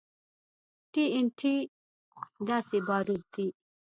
ټي 0.91 1.03
ان 1.17 1.25
ټي 1.39 1.55
داسې 2.47 2.77
باروت 2.87 3.23
دي. 3.33 3.47